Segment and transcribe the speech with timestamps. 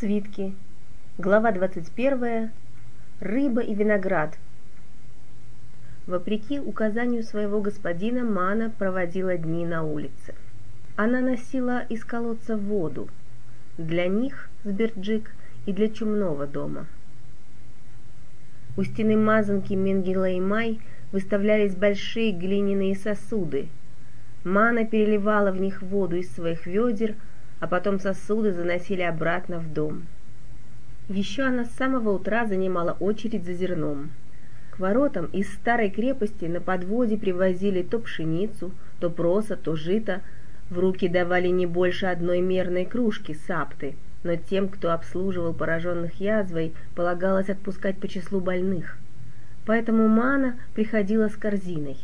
[0.00, 0.54] Свитки.
[1.18, 2.52] Глава 21.
[3.20, 4.38] Рыба и виноград.
[6.06, 10.34] Вопреки указанию своего господина, Мана проводила дни на улице.
[10.96, 13.10] Она носила из колодца воду.
[13.76, 15.32] Для них, с Берджик,
[15.66, 16.86] и для чумного дома.
[18.78, 20.80] У стены мазанки Менгелеймай
[21.12, 23.68] выставлялись большие глиняные сосуды.
[24.44, 27.16] Мана переливала в них воду из своих ведер–
[27.60, 30.06] а потом сосуды заносили обратно в дом.
[31.08, 34.10] Еще она с самого утра занимала очередь за зерном.
[34.70, 40.22] К воротам из старой крепости на подводе привозили то пшеницу, то проса, то жито,
[40.70, 46.72] в руки давали не больше одной мерной кружки сапты, но тем, кто обслуживал пораженных язвой,
[46.94, 48.96] полагалось отпускать по числу больных.
[49.66, 51.96] Поэтому Мана приходила с корзиной.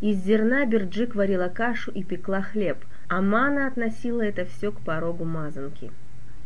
[0.00, 2.76] Из зерна Берджик варила кашу и пекла хлеб–
[3.16, 5.92] Амана относила это все к порогу мазанки.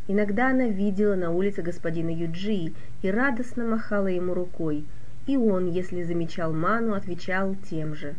[0.06, 4.84] Иногда она видела на улице господина Юджи и радостно махала ему рукой,
[5.26, 8.16] и он, если замечал ману, отвечал тем же.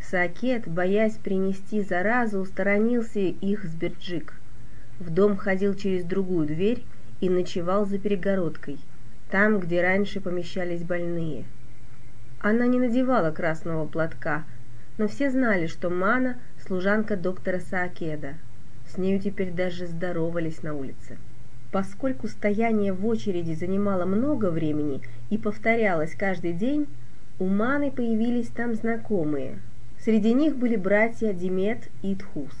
[0.00, 4.34] Сакет, боясь принести заразу, сторонился их с Берджик.
[5.00, 6.84] В дом ходил через другую дверь
[7.20, 8.78] и ночевал за перегородкой,
[9.28, 11.46] там, где раньше помещались больные.
[12.38, 14.44] Она не надевала красного платка,
[14.96, 18.34] но все знали, что Мана– служанка доктора Саакеда.
[18.88, 21.18] С нею теперь даже здоровались на улице.
[21.72, 26.86] Поскольку стояние в очереди занимало много времени и повторялось каждый день,
[27.40, 29.58] у Маны появились там знакомые.
[29.98, 32.54] Среди них были братья Димет и Тхус.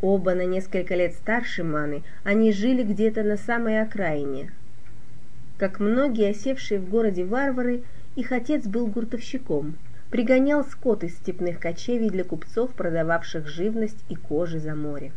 [0.00, 4.52] Оба на несколько лет старше Маны, они жили где-то на самой окраине.
[5.58, 7.82] Как многие осевшие в городе варвары,
[8.14, 9.74] их отец был гуртовщиком–
[10.16, 15.12] пригонял скот из степных кочевий для купцов, продававших живность и кожи за море.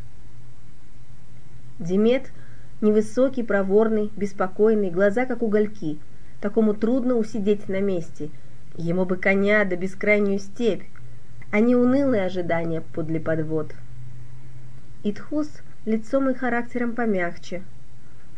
[1.80, 2.34] Демет
[2.82, 6.00] невысокий, проворный, беспокойный, глаза как угольки.
[6.42, 8.30] Такому трудно усидеть на месте.
[8.76, 10.84] Ему бы коня да бескрайнюю степь,
[11.50, 13.74] а не унылые ожидания подле подвод.
[15.06, 17.64] Итхус лицом и характером помягче,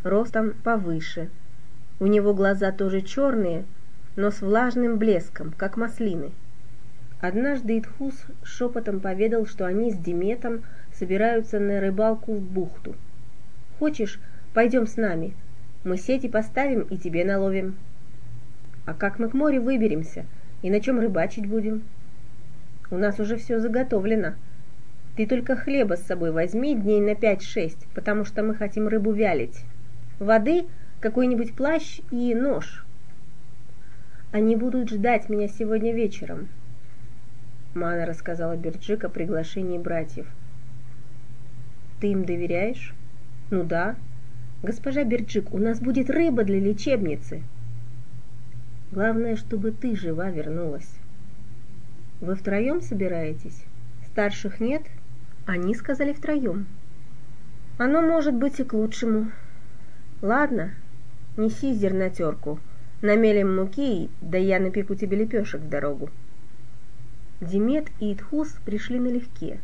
[0.03, 1.31] ростом повыше.
[1.99, 3.65] У него глаза тоже черные,
[4.15, 6.33] но с влажным блеском, как маслины.
[7.21, 12.95] Однажды Итхус шепотом поведал, что они с Диметом собираются на рыбалку в бухту.
[13.77, 14.19] «Хочешь,
[14.55, 15.35] пойдем с нами?
[15.83, 17.75] Мы сети поставим и тебе наловим».
[18.87, 20.25] «А как мы к морю выберемся?
[20.63, 21.83] И на чем рыбачить будем?»
[22.89, 24.33] «У нас уже все заготовлено.
[25.15, 29.63] Ты только хлеба с собой возьми дней на пять-шесть, потому что мы хотим рыбу вялить.
[30.17, 30.65] Воды,
[30.99, 32.83] какой-нибудь плащ и нож».
[34.31, 36.47] «Они будут ждать меня сегодня вечером»,
[37.73, 40.27] Мана рассказала Берджик о приглашении братьев.
[42.01, 42.93] «Ты им доверяешь?»
[43.49, 43.95] «Ну да.
[44.61, 47.43] Госпожа Берджик, у нас будет рыба для лечебницы!»
[48.91, 50.89] «Главное, чтобы ты жива вернулась».
[52.19, 53.63] «Вы втроем собираетесь?
[54.07, 54.83] Старших нет?»
[55.45, 56.67] Они сказали втроем.
[57.77, 59.31] «Оно может быть и к лучшему.
[60.21, 60.71] Ладно,
[61.37, 62.59] неси зернотерку,
[63.01, 66.09] намелим муки, да я напеку тебе лепешек в дорогу».
[67.41, 69.59] Демет и Итхус пришли налегке.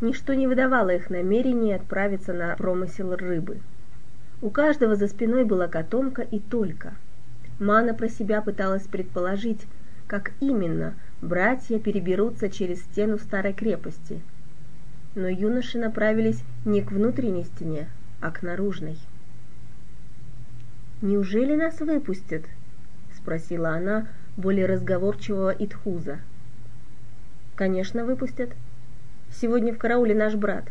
[0.00, 3.60] Ничто не выдавало их намерения отправиться на промысел рыбы.
[4.40, 6.94] У каждого за спиной была котомка и только.
[7.58, 9.66] Мана про себя пыталась предположить,
[10.06, 14.22] как именно братья переберутся через стену старой крепости.
[15.14, 17.90] Но юноши направились не к внутренней стене,
[18.22, 18.96] а к наружной.
[21.02, 22.44] «Неужели нас выпустят?»–
[23.18, 24.08] спросила она
[24.38, 26.20] более разговорчивого Итхуза.
[27.58, 28.50] Конечно, выпустят.
[29.32, 30.66] Сегодня в карауле наш брат.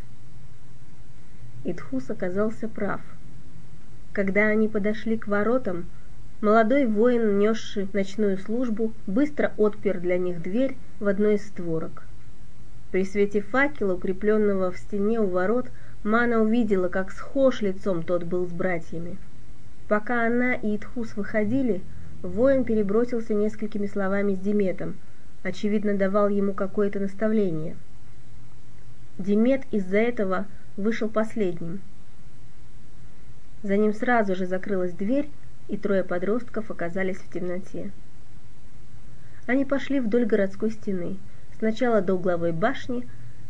[1.66, 3.02] Итхус оказался прав.
[4.14, 5.88] Когда они подошли к воротам,
[6.40, 12.04] молодой воин, несший ночную службу, быстро отпер для них дверь в одной из створок.
[12.94, 15.66] При свете факела, укрепленного в стене у ворот,
[16.06, 19.18] Мана увидела, как схож лицом тот был с братьями.
[19.90, 21.82] Пока она и Итхус выходили,
[22.22, 24.96] воин перебросился несколькими словами с Диметом–
[25.48, 27.76] очевидно, давал ему какое-то наставление.
[29.18, 30.46] Демет из-за этого
[30.76, 31.82] вышел последним.
[33.64, 35.30] За ним сразу же закрылась дверь,
[35.68, 37.92] и трое подростков оказались в темноте.
[39.48, 41.18] Они пошли вдоль городской стены,
[41.58, 43.08] сначала до угловой башни,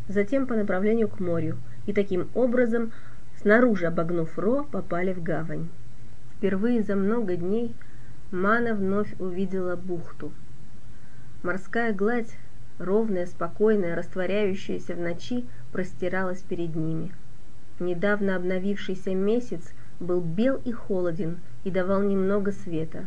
[0.08, 2.92] затем по направлению к морю, и таким образом,
[3.40, 5.68] снаружи обогнув Ро, попали в гавань.
[6.36, 7.74] Впервые за много дней
[8.30, 10.32] Мана вновь увидела бухту–
[11.44, 12.36] Морская гладь,
[12.78, 17.12] ровная, спокойная, растворяющаяся в ночи, простиралась перед ними.
[17.78, 23.06] Недавно обновившийся месяц был бел и холоден и давал немного света.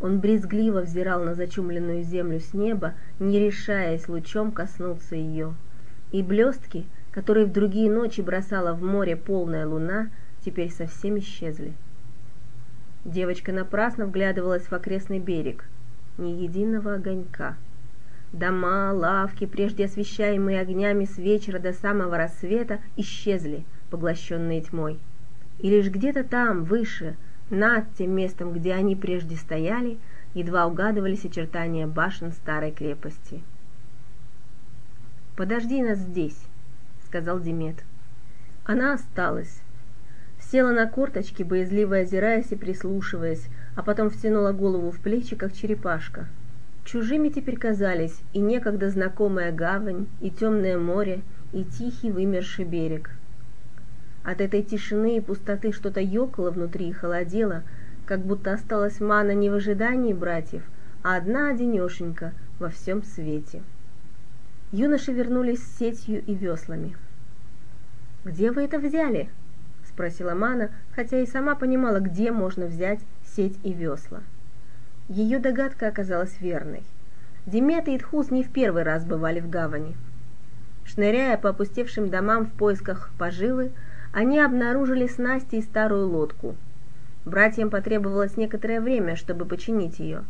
[0.00, 5.54] Он брезгливо взирал на зачумленную землю с неба, не решаясь лучом коснуться ее.
[6.12, 10.08] И блестки, которые в другие ночи бросала в море полная луна,
[10.44, 11.74] теперь совсем исчезли.
[13.04, 15.66] Девочка напрасно вглядывалась в окрестный берег.
[16.16, 17.56] Ни единого огонька.
[18.32, 24.98] Дома, лавки, прежде освещаемые огнями с вечера до самого рассвета, исчезли, поглощенные тьмой.
[25.58, 27.16] И лишь где-то там, выше,
[27.50, 29.98] над тем местом, где они прежде стояли,
[30.34, 33.42] едва угадывались очертания башен старой крепости.
[35.36, 36.38] «Подожди нас здесь»,—
[37.06, 37.84] сказал Демет.
[38.64, 39.60] Она осталась.
[40.40, 46.26] Села на корточки, боязливо озираясь и прислушиваясь, а потом втянула голову в плечи, как черепашка.
[46.84, 51.22] Чужими теперь казались и некогда знакомая гавань, и темное море,
[51.52, 53.10] и тихий вымерший берег—
[54.24, 57.62] от этой тишины и пустоты что-то ёкало внутри и холодело,
[58.06, 60.62] как будто осталась мана не в ожидании братьев,
[61.02, 63.62] а одна одинешенька во всем свете.
[64.72, 66.96] Юноши вернулись с сетью и веслами.
[68.24, 69.28] «Где вы это взяли?»—
[69.94, 74.20] спросила Мана, хотя и сама понимала, где можно взять сеть и весла.
[75.08, 76.82] Ее догадка оказалась верной.
[77.46, 79.94] Демет и Итхус не в первый раз бывали в гавани.
[80.84, 83.70] Шныряя по опустевшим домам в поисках поживы,
[84.12, 86.56] они обнаружили снасти и старую лодку.
[87.24, 90.24] Братьям потребовалось некоторое время, чтобы починить ее.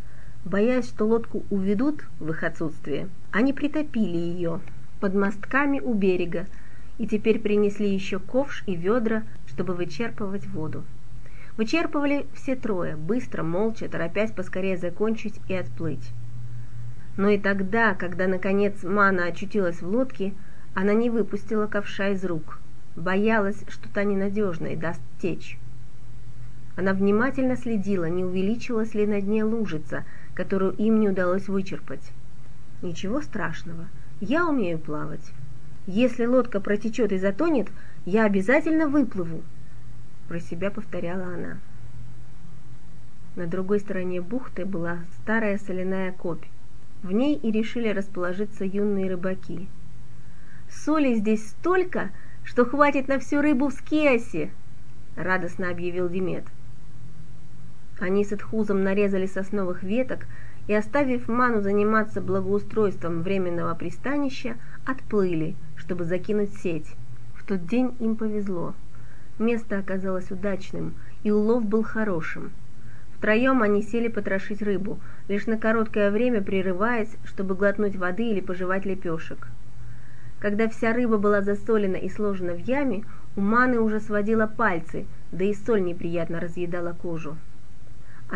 [0.45, 4.61] Боясь, что лодку уведут в их отсутствие, они притопили ее
[5.01, 6.47] под мостками у берега
[6.99, 10.85] и теперь принесли еще ковш и ведра, чтобы вычерпывать воду.
[11.57, 16.11] Вычерпывали все трое, быстро, молча, торопясь поскорее закончить и отплыть.
[17.17, 20.35] Но и тогда, когда наконец Мана очутилась в лодке,
[20.75, 22.59] она не выпустила ковша из рук–
[22.97, 25.59] боялась, что та ненадежна и даст течь.
[26.77, 30.05] Она внимательно следила, не увеличилась ли на дне лужица,
[30.35, 32.13] которую им не удалось вычерпать.
[32.83, 33.89] Ничего страшного,
[34.21, 35.33] я умею плавать.
[35.87, 37.69] Если лодка протечет и затонет,
[38.07, 39.43] я обязательно выплыву,
[40.29, 41.59] про себя повторяла она.
[43.37, 46.45] На другой стороне бухты была старая соляная копь.
[47.03, 49.69] В ней и решили расположиться юные рыбаки.
[50.71, 52.11] Соли здесь столько,
[52.45, 54.51] что хватит на всю рыбу в скиасе!»—
[55.17, 56.45] радостно объявил Демет.
[58.01, 60.27] Они с Эдхузом нарезали сосновых веток
[60.67, 66.95] и, оставив Ману заниматься благоустройством временного пристанища, отплыли, чтобы закинуть сеть.
[67.35, 68.75] В тот день им повезло.
[69.39, 72.53] Место оказалось удачным, и улов был хорошим.
[73.17, 78.85] Втроем они сели потрошить рыбу, лишь на короткое время прерываясь, чтобы глотнуть воды или пожевать
[78.85, 79.49] лепешек.
[80.41, 83.05] Когда вся рыба была засолена и сложена в яме,
[83.37, 87.37] у Маны уже сводила пальцы, да и соль неприятно разъедала кожу.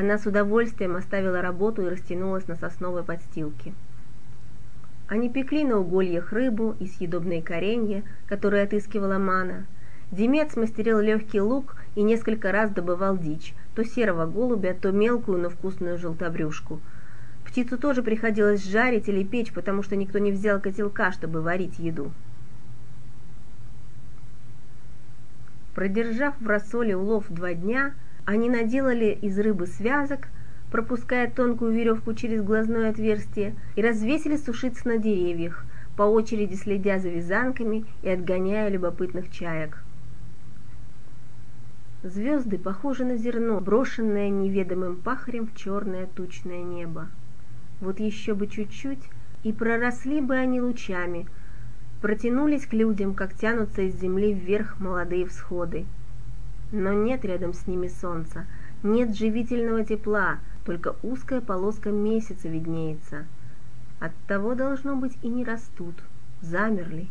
[0.00, 3.74] Она с удовольствием оставила работу и растянулась на сосновой подстилке.
[5.08, 9.66] Они пекли на угольях рыбу и съедобные коренья, которые отыскивала Мана.
[10.12, 15.50] Демет смастерил легкий лук и несколько раз добывал дичь, то серого голубя, то мелкую, но
[15.50, 16.78] вкусную желтобрюшку–
[17.44, 22.12] Птицу тоже приходилось жарить или печь, потому что никто не взял котелка, чтобы варить еду.
[25.74, 27.94] Продержав в рассоле улов два дня,
[28.28, 30.28] они наделали из рыбы связок,
[30.70, 35.64] пропуская тонкую веревку через глазное отверстие, и развесили сушиться на деревьях,
[35.96, 39.82] по очереди следя за вязанками и отгоняя любопытных чаек.
[42.02, 47.06] Звезды похожи на зерно, брошенное неведомым пахарем в черное тучное небо.
[47.80, 49.04] Вот еще бы чуть-чуть,
[49.42, 51.26] и проросли бы они лучами,
[52.02, 55.86] протянулись к людям, как тянутся из земли вверх молодые всходы.
[56.70, 58.46] Но нет рядом с ними солнца,
[58.82, 63.26] нет живительного тепла, только узкая полоска месяца виднеется.
[64.00, 65.94] Оттого, должно быть, и не растут,
[66.42, 67.08] замерли,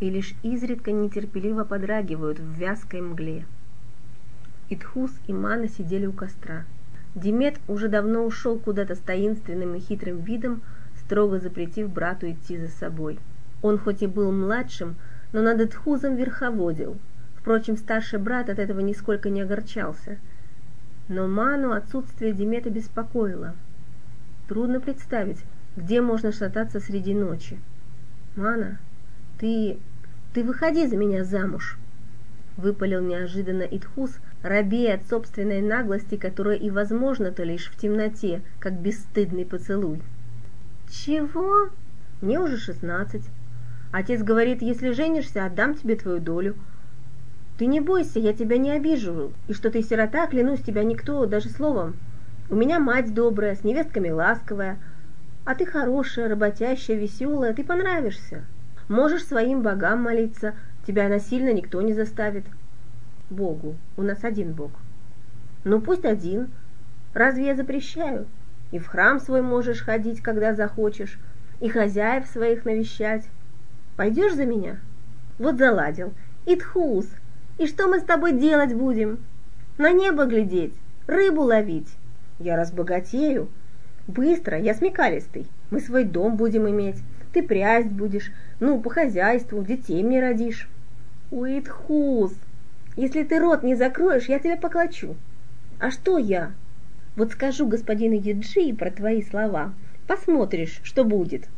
[0.00, 3.46] и лишь изредка нетерпеливо подрагивают в вязкой мгле.
[4.68, 6.64] Итхус и Мана сидели у костра.
[7.14, 10.62] Демет уже давно ушел куда-то с таинственным и хитрым видом,
[10.98, 13.18] строго запретив брату идти за собой.
[13.60, 14.96] Он хоть и был младшим,
[15.32, 16.96] но над Эдхузом верховодил.
[17.42, 20.18] Впрочем, старший брат от этого нисколько не огорчался.
[21.08, 23.56] Но Ману отсутствие Демета беспокоило.
[24.46, 25.38] Трудно представить,
[25.76, 27.58] где можно шататься среди ночи.
[28.36, 28.78] «Мана,
[29.40, 29.78] ты...
[30.32, 31.78] ты выходи за меня замуж!»
[32.56, 39.44] Выпалил неожиданно Итхус, рабея от собственной наглости, которая и возможна-то лишь в темноте, как бесстыдный
[39.44, 40.00] поцелуй.
[40.88, 41.70] «Чего?
[42.20, 43.24] Мне уже шестнадцать.
[43.90, 46.54] Отец говорит, если женишься, отдам тебе твою долю.
[47.62, 51.48] Ты не бойся, я тебя не обижу, и что ты сирота, клянусь тебя никто, даже
[51.48, 51.94] словом.
[52.50, 54.80] У меня мать добрая, с невестками ласковая,
[55.44, 58.42] а ты хорошая, работящая, веселая, ты понравишься.
[58.88, 60.54] Можешь своим богам молиться,
[60.88, 62.46] тебя насильно никто не заставит.
[63.30, 64.72] Богу, у нас один Бог.
[65.62, 66.50] Ну пусть один.
[67.14, 68.26] Разве я запрещаю?
[68.72, 71.16] И в храм свой можешь ходить, когда захочешь,
[71.60, 73.24] и хозяев своих навещать.
[73.96, 74.80] Пойдешь за меня?
[75.38, 76.12] Вот заладил.
[76.44, 77.06] Итхус,
[77.58, 79.18] и что мы с тобой делать будем?
[79.78, 80.74] На небо глядеть,
[81.06, 81.88] рыбу ловить.
[82.38, 83.48] Я разбогатею.
[84.06, 85.46] Быстро, я смекалистый.
[85.70, 86.96] Мы свой дом будем иметь.
[87.32, 90.68] Ты прясть будешь, ну, по хозяйству, детей мне родишь.
[91.30, 92.34] Уитхус,
[92.96, 95.16] если ты рот не закроешь, я тебя поклочу.
[95.78, 96.52] А что я?
[97.16, 99.72] Вот скажу господину Еджи про твои слова.
[100.06, 101.48] Посмотришь, что будет.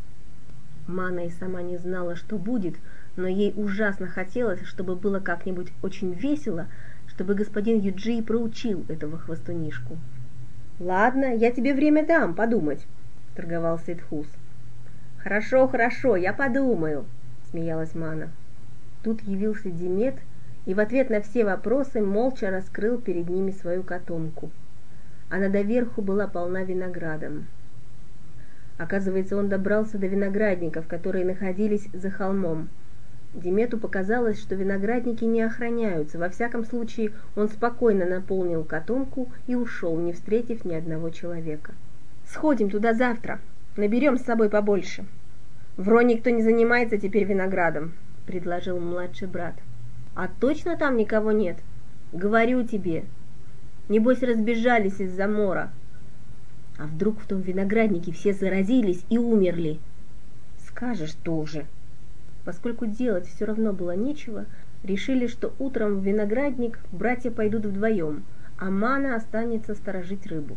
[0.87, 2.77] Мана и сама не знала, что будет,
[3.17, 6.67] но ей ужасно хотелось, чтобы было как-нибудь очень весело,
[7.07, 9.97] чтобы господин Юджи проучил этого хвостунишку.
[10.81, 12.85] «Ладно, я тебе время дам подумать»,—
[13.37, 14.27] торговался Идхус.
[15.19, 17.07] «Хорошо, хорошо, я подумаю»,—
[17.51, 18.31] смеялась Мана.
[19.05, 20.17] Тут явился Демет
[20.67, 24.51] и в ответ на все вопросы молча раскрыл перед ними свою котомку.
[25.31, 27.47] Она доверху была полна виноградом.
[28.77, 32.71] Оказывается, он добрался до виноградников, которые находились за холмом—
[33.35, 36.21] Димету показалось, что виноградники не охраняются.
[36.21, 41.73] Во всяком случае, он спокойно наполнил котомку и ушел, не встретив ни одного человека.
[42.25, 43.41] «Сходим туда завтра.
[43.77, 45.05] Наберем с собой побольше».
[45.77, 47.95] «Вро никто не занимается теперь виноградом»,—
[48.27, 49.55] предложил младший брат.
[50.15, 51.57] «А точно там никого нет?
[52.13, 53.05] Говорю тебе.
[53.89, 55.73] Небось, разбежались из-за мора.
[56.79, 59.81] А вдруг в том винограднике все заразились и умерли?»
[60.69, 61.67] «Скажешь тоже»,
[62.45, 64.47] Поскольку делать все равно было нечего,
[64.83, 68.25] решили, что утром в виноградник братья пойдут вдвоем,
[68.59, 70.57] а Мана останется сторожить рыбу.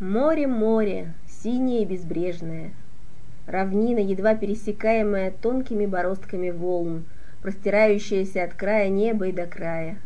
[0.00, 2.72] Море, море, синее и безбрежное,
[3.46, 7.04] равнина, едва пересекаемая тонкими бороздками волн,
[7.42, 9.98] простирающаяся от края неба и до края.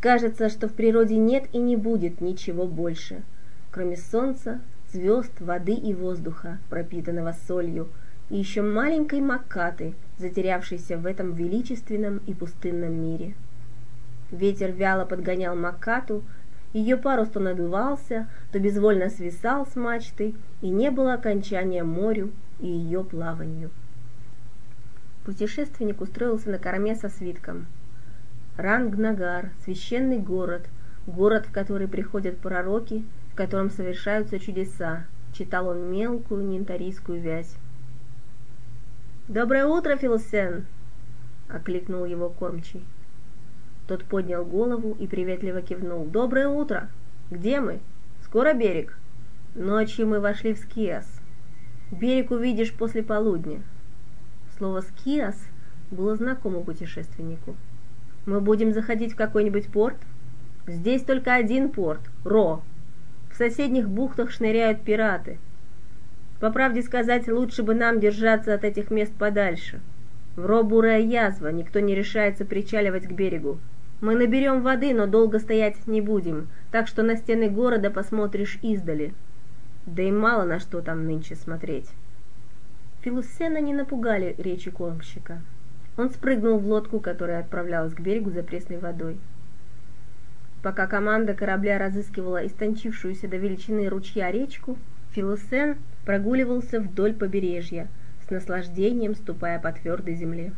[0.00, 3.22] Кажется, что в природе нет и не будет ничего больше,
[3.70, 4.60] кроме солнца,
[4.92, 7.88] звезд, воды и воздуха, пропитанного солью,
[8.30, 13.34] и еще маленькой Маккаты, затерявшейся в этом величественном и пустынном мире.
[14.30, 16.22] Ветер вяло подгонял Маккату,
[16.72, 22.66] ее парус то надувался, то безвольно свисал с мачты, и не было окончания морю и
[22.66, 23.70] ее плаванию.
[25.24, 27.66] Путешественник устроился на корме со свитком.
[28.56, 30.66] Рангнагар, священный город,
[31.06, 37.56] город, в который приходят пророки, в котором совершаются чудеса, читал он мелкую нинтарийскую вязь.
[39.26, 40.66] «Доброе утро, Филсен!»—
[41.48, 42.84] окликнул его кормчий.
[43.88, 46.04] Тот поднял голову и приветливо кивнул.
[46.04, 46.90] «Доброе утро!
[47.30, 47.80] Где мы?
[48.22, 48.98] Скоро берег?»
[49.54, 51.06] Ночью мы вошли в Скиас.
[51.90, 53.62] Берег увидишь после полудня.
[54.58, 55.36] Слово «Скиас»
[55.90, 57.56] было знакомо путешественнику.
[58.26, 59.96] «Мы будем заходить в какой-нибудь порт?»
[60.66, 62.62] «Здесь только один порт— Ро.
[63.32, 65.38] В соседних бухтах шныряют пираты.
[66.38, 69.80] По правде сказать, лучше бы нам держаться от этих мест подальше.
[70.36, 73.58] В Ро бурая язва, никто не решается причаливать к берегу.
[74.02, 79.14] Мы наберем воды, но долго стоять не будем, так что на стены города посмотришь издали.
[79.86, 81.88] Да и мало на что там нынче смотреть.
[83.00, 85.40] Филусена не напугали речи кормщика.
[85.96, 89.18] Он спрыгнул в лодку, которая отправлялась к берегу за пресной водой.
[90.62, 94.78] Пока команда корабля разыскивала истончившуюся до величины ручья речку,
[95.10, 97.88] Филосен прогуливался вдоль побережья,
[98.24, 100.52] с наслаждением ступая по твердой земле.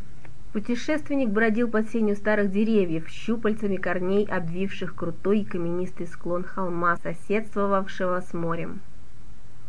[0.52, 8.20] Путешественник бродил под сенью старых деревьев, щупальцами корней, обвивших крутой и каменистый склон холма, соседствовавшего
[8.20, 8.80] с морем.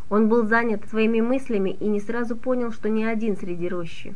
[0.10, 4.14] Он был занят своими мыслями и не сразу понял, что не один среди рощи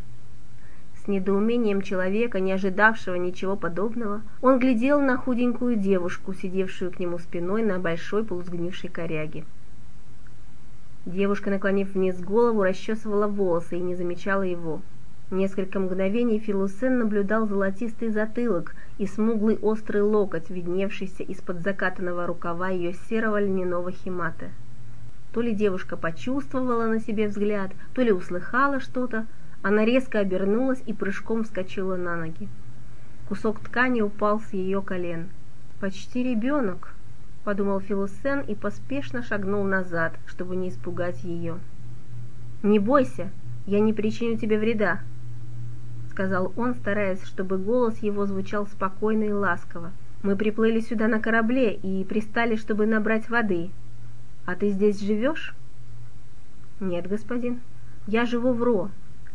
[1.10, 7.63] недоумением человека, не ожидавшего ничего подобного, он глядел на худенькую девушку, сидевшую к нему спиной
[7.63, 9.44] на большой полусгнившей коряге.
[11.06, 14.82] Девушка, наклонив вниз голову, расчесывала волосы и не замечала его.
[15.32, 22.94] Несколько мгновений Филусен наблюдал золотистый затылок и смуглый острый локоть, видневшийся из-под закатанного рукава ее
[23.08, 24.50] серого льняного химата.
[25.32, 29.28] То ли девушка почувствовала на себе взгляд, то ли услыхала что-то,
[29.62, 32.48] она резко обернулась и прыжком вскочила на ноги.
[33.28, 35.28] Кусок ткани упал с ее колен.
[35.80, 36.94] «Почти ребенок»,—
[37.44, 41.58] подумал Филосен и поспешно шагнул назад, чтобы не испугать ее.
[42.63, 43.30] «Не бойся,
[43.66, 45.01] я не причиню тебе вреда»,—
[46.10, 49.92] сказал он, стараясь, чтобы голос его звучал спокойно и ласково.
[50.24, 53.72] «Мы приплыли сюда на корабле и пристали, чтобы набрать воды.
[54.46, 55.54] А ты здесь живешь?»
[56.80, 57.60] «Нет, господин.
[58.08, 58.89] Я живу в Ро».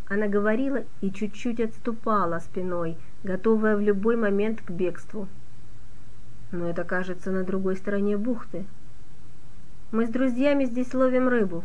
[0.08, 5.28] Она говорила и чуть-чуть отступала спиной, готовая в любой момент к бегству.
[6.52, 8.66] «Но это, кажется, на другой стороне бухты»,
[9.94, 11.62] мы с друзьями здесь ловим рыбу.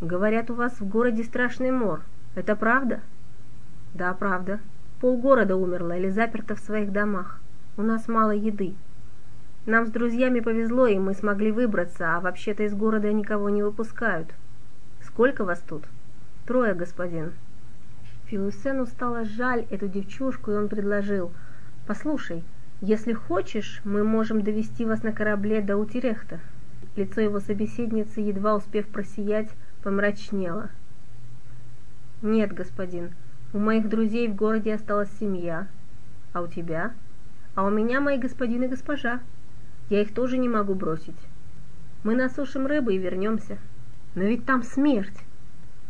[0.00, 2.02] Говорят, у вас в городе страшный мор.
[2.36, 3.00] Это правда?
[3.92, 4.60] Да, правда.
[5.00, 7.40] Полгорода умерло или заперто в своих домах.
[7.76, 8.76] У нас мало еды.
[9.66, 14.28] Нам с друзьями повезло, и мы смогли выбраться, а вообще-то из города никого не выпускают.
[15.00, 15.82] Сколько вас тут?
[16.52, 17.32] Трое, господин.
[18.26, 21.32] Филусену стало жаль эту девчушку, и он предложил.
[21.86, 22.44] Послушай,
[22.82, 26.40] если хочешь, мы можем довести вас на корабле до Утерехта.
[26.94, 29.48] Лицо его собеседницы, едва успев просиять,
[29.82, 30.68] помрачнело.
[32.20, 33.14] «Нет, господин,
[33.54, 35.68] у моих друзей в городе осталась семья.
[36.34, 36.92] А у тебя?
[37.54, 39.20] А у меня мои господин и госпожа.
[39.88, 41.16] Я их тоже не могу бросить.
[42.04, 43.56] Мы насушим рыбы и вернемся.
[44.14, 45.16] Но ведь там смерть.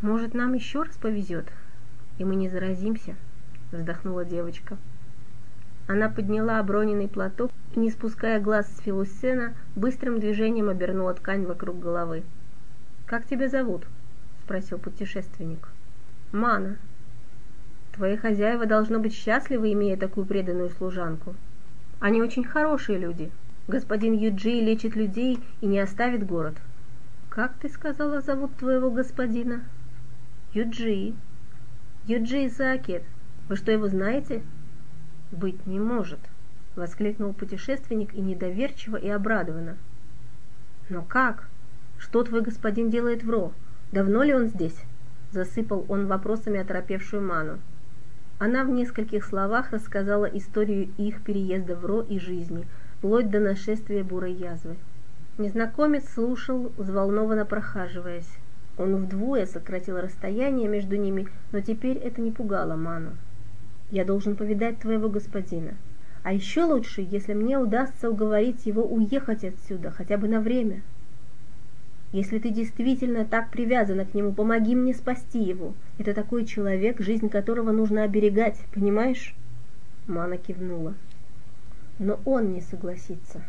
[0.03, 1.45] Может, нам еще раз повезет,
[2.17, 3.15] и мы не заразимся?»
[3.71, 4.77] Вздохнула девочка.
[5.87, 11.79] Она подняла оброненный платок и, не спуская глаз с Филусена, быстрым движением обернула ткань вокруг
[11.79, 12.23] головы.
[13.05, 13.85] «Как тебя зовут?»—
[14.43, 15.69] спросил путешественник.
[16.33, 16.75] «Мана.
[17.93, 21.33] Твои хозяева должно быть счастливы, имея такую преданную служанку.
[22.01, 23.31] Они очень хорошие люди.
[23.69, 26.55] Господин Юджи лечит людей и не оставит город».
[27.29, 29.61] «Как ты сказала, зовут твоего господина?»
[30.53, 31.15] «Юджи.
[32.05, 33.01] Юджи Исаакет.
[33.49, 34.43] Вы что, его знаете?»
[35.31, 36.19] «Быть не может!»—
[36.75, 39.77] воскликнул путешественник и недоверчиво, и обрадованно.
[40.89, 41.47] «Но как?
[41.97, 43.51] Что твой господин делает в Ро?
[43.91, 44.79] Давно ли он здесь?»
[45.31, 47.57] Засыпал он вопросами оторопевшую Ману.
[48.37, 52.67] Она в нескольких словах рассказала историю их переезда в Ро и жизни,
[52.97, 54.75] вплоть до нашествия бурой язвы.
[55.39, 58.37] Незнакомец слушал, взволнованно прохаживаясь.
[58.77, 63.11] Он вдвое сократил расстояние между ними, но теперь это не пугало Ману.
[63.91, 65.75] Я должен повидать твоего господина.
[66.23, 70.81] А еще лучше, если мне удастся уговорить его уехать отсюда, хотя бы на время.
[72.13, 75.73] Если ты действительно так привязана к нему, помоги мне спасти его.
[75.97, 79.35] Это такой человек, жизнь которого нужно оберегать, понимаешь?»
[80.07, 80.93] Мана кивнула.
[81.99, 83.43] «Но он не согласится.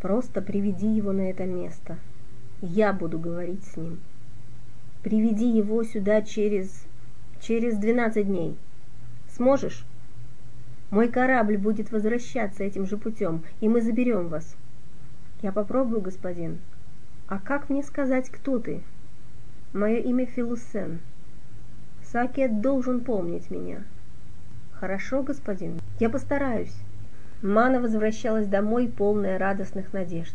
[0.00, 1.98] Просто приведи его на это место.
[2.60, 4.00] Я буду говорить с ним.
[5.02, 6.86] Приведи его сюда через...
[7.40, 8.56] через двенадцать дней.
[9.28, 9.84] Сможешь?
[10.90, 14.56] Мой корабль будет возвращаться этим же путем, и мы заберем вас.
[15.42, 16.58] Я попробую, господин.
[17.26, 18.82] А как мне сказать, кто ты?
[19.72, 21.00] Мое имя Филусен.
[22.04, 23.82] Сакет должен помнить меня.
[24.72, 25.80] Хорошо, господин.
[25.98, 26.74] Я постараюсь.
[27.42, 30.34] Мана возвращалась домой, полная радостных надежд.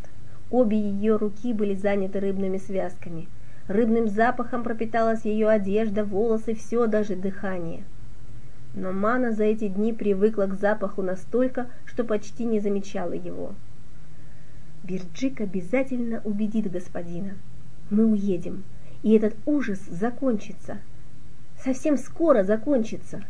[0.52, 3.28] Обе ее руки были заняты рыбными связками.
[3.68, 7.84] Рыбным запахом пропиталась ее одежда, волосы, все, даже дыхание–
[8.74, 13.56] но Мана за эти дни привыкла к запаху настолько, что почти не замечала его.
[14.84, 17.36] Бирджик обязательно убедит господина.
[17.90, 18.64] Мы уедем,
[19.02, 20.78] и этот ужас закончится.
[21.64, 23.24] Совсем скоро закончится.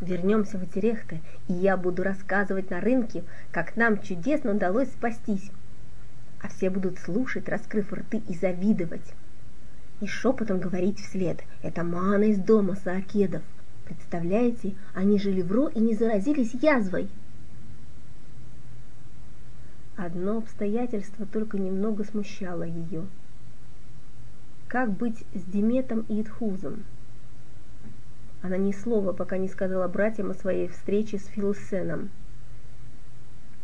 [0.00, 1.16] Вернемся в Терехта,
[1.48, 5.50] и я буду рассказывать на рынке, как нам чудесно удалось спастись.
[6.42, 9.14] А все будут слушать, раскрыв рты, и завидовать.
[10.00, 11.42] И шепотом говорить вслед.
[11.62, 13.42] Это мана из дома Саакедов.
[13.84, 17.08] Представляете, они жили в Ро и не заразились язвой.
[19.96, 23.06] Одно обстоятельство только немного смущало ее.
[24.66, 26.84] Как быть с Диметом и Итхузом?
[28.40, 32.10] Она ни слова пока не сказала братьям о своей встрече с Филусеном.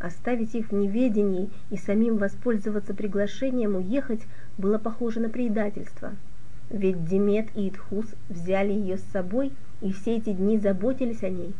[0.01, 4.23] Оставить их в неведении и самим воспользоваться приглашением уехать
[4.57, 6.13] было похоже на предательство.
[6.71, 11.55] Ведь Димет и Итхуз взяли ее с собой– и все эти дни заботились о ней.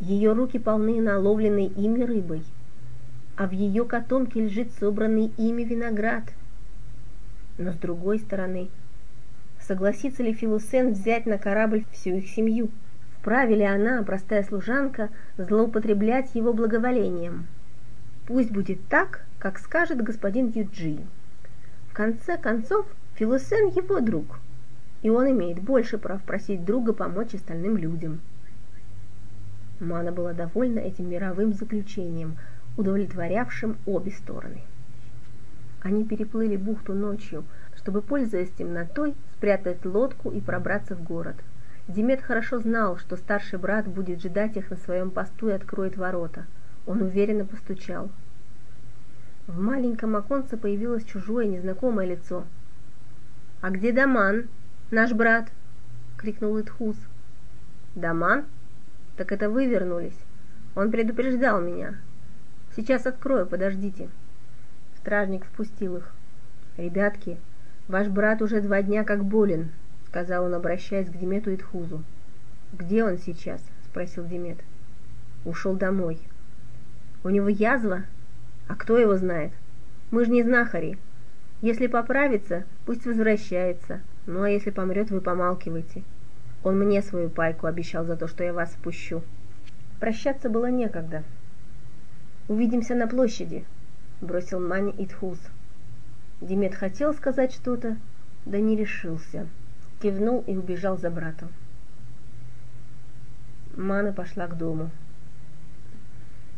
[0.00, 2.42] Ее руки полны наловленной ими рыбой,
[3.36, 6.24] а в ее котомке лежит собранный ими виноград.
[7.58, 8.68] Но с другой стороны,
[9.60, 12.70] согласится ли Филусен взять на корабль всю их семью?
[13.18, 17.46] Вправе ли она, простая служанка, злоупотреблять его благоволением?
[18.30, 20.98] Пусть будет так, как скажет господин Юджи.
[21.90, 24.38] В конце концов, Филусен его друг–
[25.02, 28.20] и он имеет больше прав просить друга помочь остальным людям.
[29.80, 32.36] Мана была довольна этим мировым заключением,
[32.76, 34.60] удовлетворявшим обе стороны.
[35.82, 41.36] Они переплыли бухту ночью, чтобы, пользуясь темнотой, спрятать лодку и пробраться в город.
[41.88, 46.44] Димет хорошо знал, что старший брат будет ждать их на своем посту и откроет ворота.
[46.86, 48.10] Он уверенно постучал.
[49.46, 52.44] В маленьком оконце появилось чужое незнакомое лицо.
[53.60, 54.48] «А где Даман,
[54.90, 55.50] наш брат?»—
[56.16, 56.96] крикнул Итхус.
[57.94, 58.44] «Даман?
[59.16, 60.18] Так это вы вернулись.
[60.74, 61.96] Он предупреждал меня.
[62.76, 64.08] Сейчас открою, подождите».
[64.96, 66.12] Стражник впустил их.
[66.76, 67.36] «Ребятки,
[67.88, 69.72] ваш брат уже два дня как болен»,—
[70.06, 72.04] сказал он, обращаясь к Димету и Тхузу.
[72.72, 74.58] «Где он сейчас?»— спросил Димет.
[75.44, 76.20] «Ушел домой».
[77.22, 78.04] «У него язва?
[78.68, 79.52] А кто его знает?
[80.10, 80.98] Мы же не знахари.
[81.60, 84.00] Если поправится, пусть возвращается.
[84.26, 86.02] Ну а если помрет, вы помалкивайте.
[86.62, 89.22] Он мне свою пайку обещал за то, что я вас впущу».
[89.98, 91.22] Прощаться было некогда.
[92.48, 93.64] «Увидимся на площади»,
[94.20, 95.38] бросил Мани Итхус.
[96.40, 97.96] Демет хотел сказать что-то,
[98.44, 99.46] да не решился.
[100.00, 101.48] Кивнул и убежал за братом.
[103.76, 104.90] Мана пошла к дому.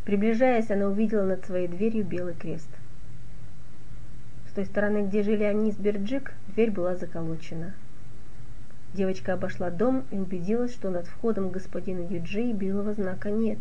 [0.05, 2.69] Приближаясь, она увидела над своей дверью белый крест.
[4.49, 7.73] С той стороны, где жили они с Берджик, дверь была заколочена.
[8.95, 13.59] Девочка обошла дом и убедилась, что над входом господина Юджи белого знака нет.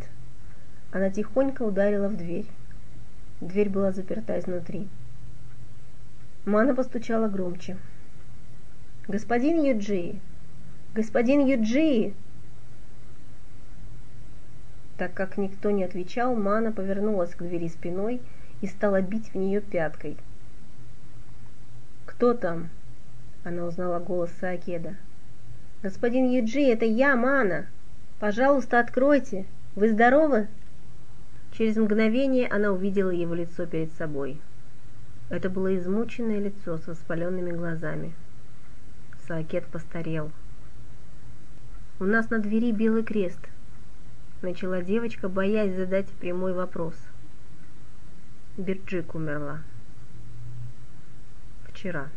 [0.91, 2.47] Она тихонько ударила в дверь.
[3.39, 4.89] Дверь была заперта изнутри.
[6.43, 7.77] Мана постучала громче.
[9.07, 10.19] «Господин Юджи!
[10.93, 12.13] Господин Юджи!»
[15.01, 18.21] Так как никто не отвечал, Мана повернулась к двери спиной
[18.61, 20.15] и стала бить в нее пяткой.
[22.05, 22.69] «Кто там?»
[23.43, 24.93] Она узнала голос Саакеда.
[25.81, 27.65] «Господин Юджи, это я, Мана!
[28.19, 29.47] Пожалуйста, откройте!
[29.75, 30.47] Вы здоровы?»
[31.51, 34.39] Через мгновение она увидела его лицо перед собой.
[35.29, 38.13] Это было измученное лицо с воспаленными глазами.
[39.27, 40.29] Саакет постарел.
[41.99, 43.39] «У нас на двери белый крест»,—
[44.41, 46.95] начала девочка, боясь задать прямой вопрос.
[48.57, 49.59] Бирджик умерла.
[51.65, 52.09] Вчера.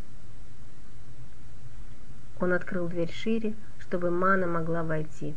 [2.41, 5.35] Он открыл дверь шире, чтобы Мана могла войти.